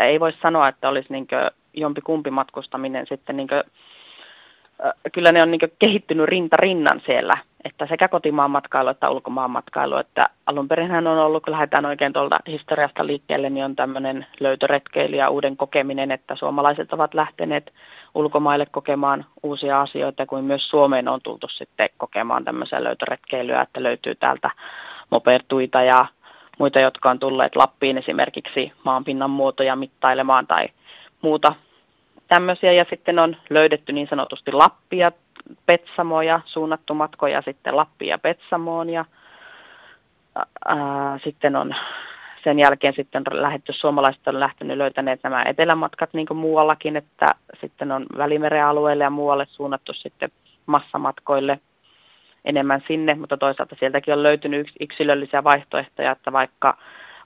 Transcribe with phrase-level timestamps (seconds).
[0.00, 1.26] Että ei voi sanoa, että olisi niin
[1.74, 3.62] jompi kumpi matkustaminen sitten niin kuin,
[5.12, 7.34] kyllä ne on niin kehittynyt rinta rinnan siellä,
[7.64, 12.12] että sekä kotimaan matkailu että ulkomaan matkailu, että alun perinhän on ollut, kun lähdetään oikein
[12.12, 17.72] tuolta historiasta liikkeelle, niin on tämmöinen löytöretkeily ja uuden kokeminen, että suomalaiset ovat lähteneet
[18.14, 24.14] ulkomaille kokemaan uusia asioita, kuin myös Suomeen on tultu sitten kokemaan tämmöisiä löytöretkeilyä, että löytyy
[24.14, 24.50] täältä
[25.10, 26.06] mopertuita ja
[26.60, 30.68] muita, jotka on tulleet Lappiin esimerkiksi maanpinnan muotoja mittailemaan tai
[31.22, 31.54] muuta
[32.28, 32.72] tämmöisiä.
[32.72, 35.12] Ja sitten on löydetty niin sanotusti Lappia,
[35.66, 39.04] Petsamoja, suunnattu matkoja sitten Lappia Petsamoon ja
[40.64, 41.74] ää, sitten on
[42.44, 47.26] sen jälkeen sitten lähetty, suomalaiset on lähtenyt löytäneet nämä etelämatkat niin kuin muuallakin, että
[47.60, 50.30] sitten on Välimeren alueelle ja muualle suunnattu sitten
[50.66, 51.60] massamatkoille
[52.44, 56.76] enemmän sinne, mutta toisaalta sieltäkin on löytynyt yksilöllisiä vaihtoehtoja, että vaikka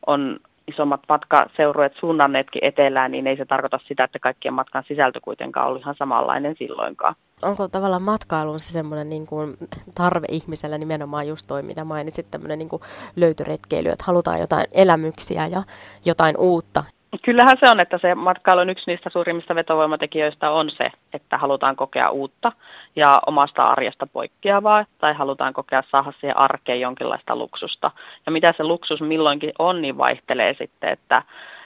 [0.07, 5.69] on isommat matkaseurueet suunnanneetkin etelään, niin ei se tarkoita sitä, että kaikkien matkan sisältö kuitenkaan
[5.69, 7.15] oli ihan samanlainen silloinkaan.
[7.43, 9.57] Onko tavallaan matkailun se semmoinen niin kuin
[9.95, 12.83] tarve ihmisellä nimenomaan just toi, mitä mainitsit, tämmöinen niin kuin
[13.17, 15.63] löytöretkeily, että halutaan jotain elämyksiä ja
[16.05, 16.85] jotain uutta
[17.23, 22.11] Kyllähän se on, että se matkailun yksi niistä suurimmista vetovoimatekijöistä on se, että halutaan kokea
[22.11, 22.53] uutta
[22.97, 27.91] ja omasta arjesta poikkeavaa tai halutaan kokea saada siihen arkeen jonkinlaista luksusta.
[28.27, 31.23] Ja mitä se luksus milloinkin on, niin vaihtelee sitten, että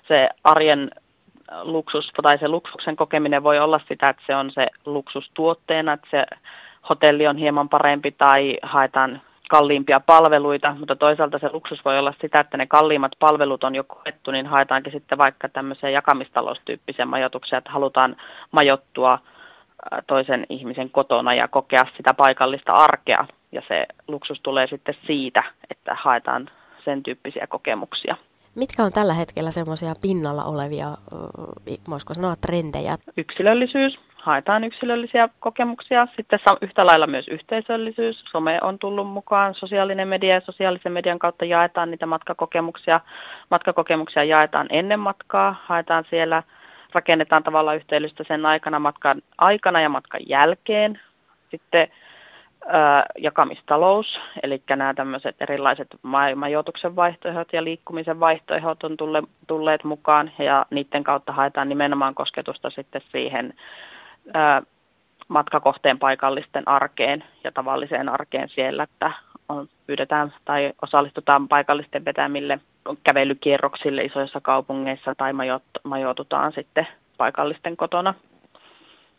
[0.09, 0.91] se arjen
[1.63, 6.27] luksus tai se luksuksen kokeminen voi olla sitä, että se on se luksustuotteena, että se
[6.89, 12.41] hotelli on hieman parempi tai haetaan kalliimpia palveluita, mutta toisaalta se luksus voi olla sitä,
[12.41, 17.71] että ne kalliimmat palvelut on jo koettu, niin haetaankin sitten vaikka tämmöiseen jakamistaloustyyppiseen majoitukseen, että
[17.71, 18.17] halutaan
[18.51, 19.19] majottua
[20.07, 23.27] toisen ihmisen kotona ja kokea sitä paikallista arkea.
[23.53, 26.51] Ja se luksus tulee sitten siitä, että haetaan
[26.85, 28.17] sen tyyppisiä kokemuksia.
[28.55, 30.87] Mitkä on tällä hetkellä semmoisia pinnalla olevia,
[31.91, 32.99] voisiko sanoa, trendejä?
[33.17, 36.07] Yksilöllisyys, haetaan yksilöllisiä kokemuksia.
[36.17, 38.25] Sitten yhtä lailla myös yhteisöllisyys.
[38.33, 43.01] Some on tullut mukaan, sosiaalinen media ja sosiaalisen median kautta jaetaan niitä matkakokemuksia.
[43.51, 46.43] Matkakokemuksia jaetaan ennen matkaa, haetaan siellä,
[46.93, 51.01] rakennetaan tavallaan yhteydellistä sen aikana, matkan aikana ja matkan jälkeen.
[51.51, 51.89] Sitten
[53.19, 55.89] jakamistalous, eli nämä tämmöiset erilaiset
[56.35, 62.71] majoituksen vaihtoehdot ja liikkumisen vaihtoehdot on tulle, tulleet mukaan ja niiden kautta haetaan nimenomaan kosketusta
[62.71, 63.55] sitten siihen
[65.29, 69.13] matkakohteen paikallisten arkeen ja tavalliseen arkeen siellä, että
[69.49, 72.61] on, pyydetään tai osallistutaan paikallisten vetämille
[73.05, 75.33] kävelykierroksille isoissa kaupungeissa tai
[75.85, 78.15] majoitutaan sitten paikallisten kotona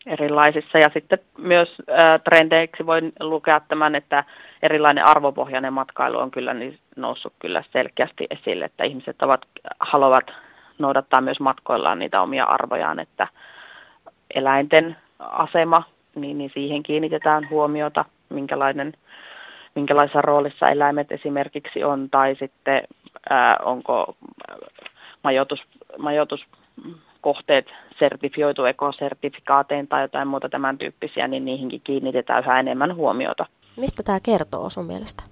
[0.06, 0.78] erilaisissa.
[0.78, 4.24] Ja sitten myös äh, trendeiksi voin lukea tämän, että
[4.62, 9.40] erilainen arvopohjainen matkailu on kyllä niin noussut kyllä selkeästi esille, että ihmiset ovat,
[9.80, 10.30] haluavat
[10.78, 13.26] noudattaa myös matkoillaan niitä omia arvojaan, että
[14.34, 15.82] eläinten asema,
[16.14, 18.92] niin, niin siihen kiinnitetään huomiota, minkälainen,
[19.74, 22.82] minkälaisessa roolissa eläimet esimerkiksi on, tai sitten
[23.30, 24.16] ää, onko
[25.24, 25.60] majoitus,
[25.98, 27.66] majoituskohteet
[27.98, 33.46] sertifioitu ekosertifikaatein tai jotain muuta tämän tyyppisiä, niin niihinkin kiinnitetään yhä enemmän huomiota.
[33.76, 35.22] Mistä tämä kertoo sun mielestä?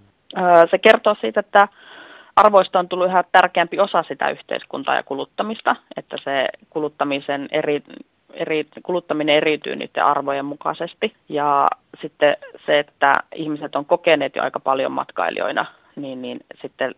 [0.71, 1.69] Se kertoo siitä, että
[2.37, 7.83] arvoista on tullut yhä tärkeämpi osa sitä yhteiskuntaa ja kuluttamista, että se kuluttamisen eri
[8.33, 11.15] eri, kuluttaminen eriytyy niiden arvojen mukaisesti.
[11.29, 11.69] Ja
[12.03, 15.67] sitten se, että ihmiset on kokeneet jo aika paljon matkailijoina,
[15.97, 16.95] niin, niin sitten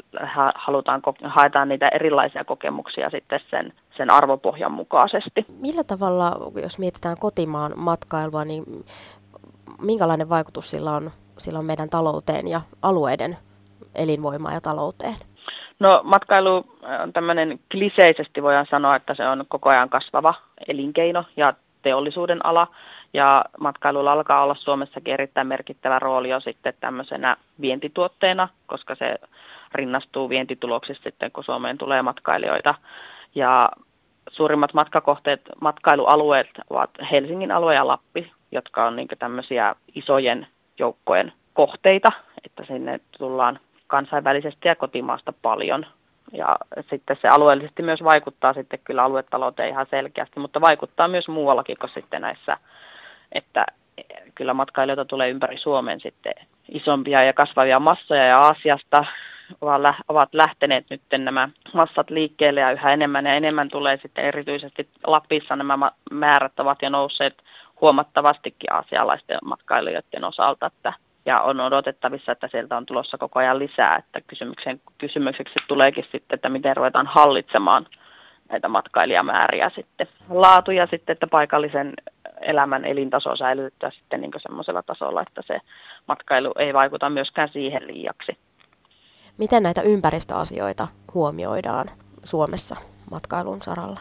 [0.54, 5.46] halutaan, haetaan niitä erilaisia kokemuksia sitten sen, sen arvopohjan mukaisesti.
[5.60, 8.64] Millä tavalla, jos mietitään kotimaan matkailua, niin
[9.80, 13.38] minkälainen vaikutus sillä on, sillä on meidän talouteen ja alueiden
[13.94, 15.14] elinvoimaan ja talouteen?
[15.80, 16.64] No matkailu
[17.02, 20.34] on tämmöinen kliseisesti voidaan sanoa, että se on koko ajan kasvava
[20.68, 22.66] elinkeino ja teollisuuden ala.
[23.14, 29.16] Ja matkailulla alkaa olla Suomessakin erittäin merkittävä rooli jo sitten tämmöisenä vientituotteena, koska se
[29.74, 32.74] rinnastuu vientituloksista sitten, kun Suomeen tulee matkailijoita.
[33.34, 33.70] Ja
[34.30, 40.46] suurimmat matkakohteet, matkailualueet ovat Helsingin alue ja Lappi, jotka on niin tämmöisiä isojen
[40.78, 42.12] joukkojen kohteita,
[42.44, 43.58] että sinne tullaan
[43.90, 45.86] kansainvälisesti ja kotimaasta paljon.
[46.32, 46.56] Ja
[46.90, 51.90] sitten se alueellisesti myös vaikuttaa sitten kyllä aluetalouteen ihan selkeästi, mutta vaikuttaa myös muuallakin kuin
[51.94, 52.56] sitten näissä,
[53.32, 53.66] että
[54.34, 56.34] kyllä matkailijoita tulee ympäri Suomen sitten
[56.68, 59.04] isompia ja kasvavia massoja ja Aasiasta
[60.08, 65.56] ovat lähteneet nyt nämä massat liikkeelle ja yhä enemmän ja enemmän tulee sitten erityisesti Lapissa
[65.56, 67.42] nämä määrät ovat jo nousseet
[67.80, 70.92] huomattavastikin aasialaisten matkailijoiden osalta, että
[71.26, 76.34] ja on odotettavissa, että sieltä on tulossa koko ajan lisää, että kysymyksen, kysymykseksi tuleekin sitten,
[76.34, 77.86] että miten ruvetaan hallitsemaan
[78.48, 80.08] näitä matkailijamääriä sitten.
[80.28, 81.92] Laatu ja sitten, että paikallisen
[82.40, 85.60] elämän elintaso säilytetään sitten niin semmoisella tasolla, että se
[86.08, 88.38] matkailu ei vaikuta myöskään siihen liiaksi.
[89.38, 91.86] Miten näitä ympäristöasioita huomioidaan
[92.24, 92.76] Suomessa
[93.10, 94.00] matkailun saralla?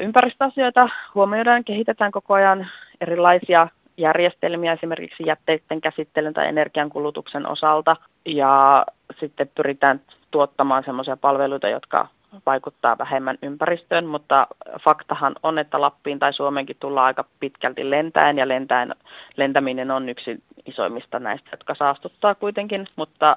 [0.00, 2.70] Ympäristöasioita huomioidaan, kehitetään koko ajan
[3.00, 8.86] erilaisia järjestelmiä esimerkiksi jätteiden käsittelyn tai energiankulutuksen osalta ja
[9.20, 10.00] sitten pyritään
[10.30, 12.08] tuottamaan sellaisia palveluita, jotka
[12.46, 14.46] vaikuttaa vähemmän ympäristöön, mutta
[14.84, 18.94] faktahan on, että Lappiin tai Suomenkin tullaan aika pitkälti lentäen ja lentäen,
[19.36, 23.36] lentäminen on yksi isoimmista näistä, jotka saastuttaa kuitenkin, mutta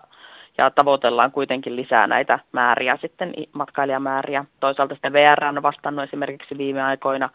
[0.58, 4.46] ja tavoitellaan kuitenkin lisää näitä määriä sitten, matkailijamääriä.
[4.60, 7.30] Toisaalta sitten VR on vastannut esimerkiksi viime aikoina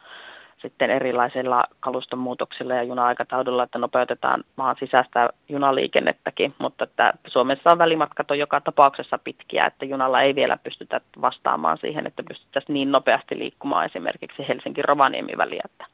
[0.62, 7.78] sitten erilaisilla kaluston muutoksilla ja juna-aikataudella, että nopeutetaan maan sisäistä junaliikennettäkin, mutta että Suomessa on
[7.78, 12.92] välimatkat on joka tapauksessa pitkiä, että junalla ei vielä pystytä vastaamaan siihen, että pystyttäisiin niin
[12.92, 15.86] nopeasti liikkumaan esimerkiksi Helsinki-Rovaniemi väliä, että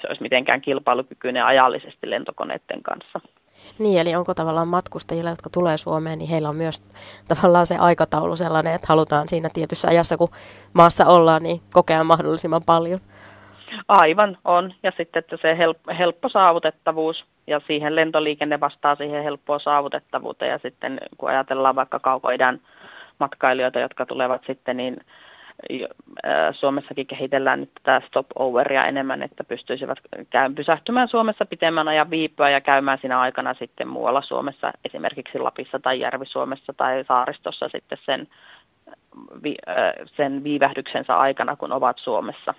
[0.00, 3.20] se olisi mitenkään kilpailukykyinen ajallisesti lentokoneiden kanssa.
[3.78, 6.82] Niin, eli onko tavallaan matkustajilla, jotka tulee Suomeen, niin heillä on myös
[7.28, 10.28] tavallaan se aikataulu sellainen, että halutaan siinä tietyssä ajassa, kun
[10.72, 13.00] maassa ollaan, niin kokea mahdollisimman paljon?
[13.88, 14.74] Aivan on.
[14.82, 15.58] Ja sitten että se
[15.98, 20.50] helppo saavutettavuus ja siihen lentoliikenne vastaa siihen helppoa saavutettavuuteen.
[20.50, 22.60] Ja sitten kun ajatellaan vaikka kaukoidän
[23.20, 24.96] matkailijoita, jotka tulevat sitten, niin
[26.52, 29.98] Suomessakin kehitellään nyt tätä stopoveria enemmän, että pystyisivät
[30.30, 35.78] käyn pysähtymään Suomessa pitemmän ajan viipyä ja käymään siinä aikana sitten muualla Suomessa, esimerkiksi Lapissa
[35.78, 38.28] tai Järvi-Suomessa tai Saaristossa sitten sen,
[40.16, 42.54] sen viivähdyksensä aikana, kun ovat Suomessa.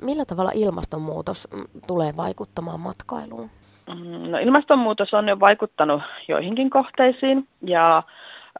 [0.00, 1.48] Millä tavalla ilmastonmuutos
[1.86, 3.50] tulee vaikuttamaan matkailuun?
[3.88, 8.02] Mm, no, ilmastonmuutos on jo vaikuttanut joihinkin kohteisiin ja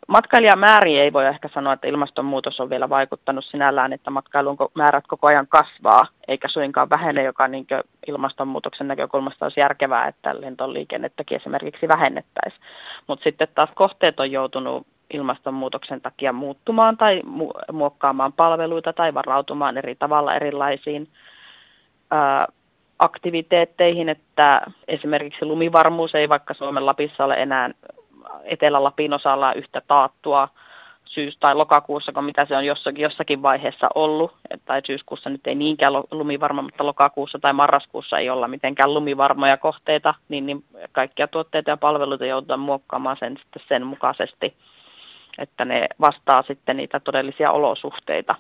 [0.09, 5.27] matkailijamääriä ei voi ehkä sanoa, että ilmastonmuutos on vielä vaikuttanut sinällään, että matkailun määrät koko
[5.27, 7.67] ajan kasvaa, eikä suinkaan vähene, joka niin
[8.07, 12.63] ilmastonmuutoksen näkökulmasta olisi järkevää, että lentoliikennettäkin esimerkiksi vähennettäisiin.
[13.07, 19.79] Mutta sitten taas kohteet on joutunut ilmastonmuutoksen takia muuttumaan tai mu- muokkaamaan palveluita tai varautumaan
[19.79, 21.09] eri tavalla erilaisiin
[22.11, 22.47] ää,
[22.99, 27.71] aktiviteetteihin, että esimerkiksi lumivarmuus ei vaikka Suomen Lapissa ole enää
[28.45, 30.49] Etelä-Lapin osalla yhtä taattua
[31.05, 34.33] syys- tai lokakuussa, kun mitä se on jossakin, jossakin vaiheessa ollut,
[34.65, 40.15] tai syyskuussa nyt ei niinkään lumivarma, mutta lokakuussa tai marraskuussa ei olla mitenkään lumivarmoja kohteita,
[40.29, 44.55] niin, niin kaikkia tuotteita ja palveluita joudutaan muokkaamaan sen, sitten sen mukaisesti
[45.39, 48.35] että ne vastaa sitten niitä todellisia olosuhteita.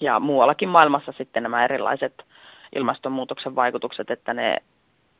[0.00, 2.24] Ja muuallakin maailmassa sitten nämä erilaiset
[2.74, 4.56] ilmastonmuutoksen vaikutukset, että ne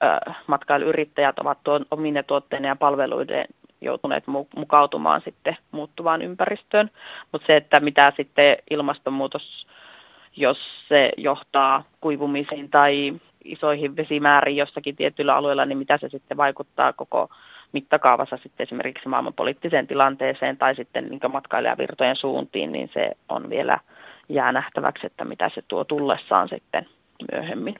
[0.03, 3.44] ö, matkailuyrittäjät ovat tuon, omine tuotteiden ja palveluiden
[3.81, 4.25] joutuneet
[4.56, 6.91] mukautumaan sitten muuttuvaan ympäristöön.
[7.32, 9.67] Mutta se, että mitä sitten ilmastonmuutos,
[10.37, 16.93] jos se johtaa kuivumisiin tai isoihin vesimääriin jossakin tietyillä alueilla, niin mitä se sitten vaikuttaa
[16.93, 17.29] koko
[17.73, 23.79] mittakaavassa sitten esimerkiksi maailmanpoliittiseen tilanteeseen tai sitten niin matkailijavirtojen suuntiin, niin se on vielä
[24.29, 26.87] jää nähtäväksi, että mitä se tuo tullessaan sitten
[27.32, 27.76] myöhemmin.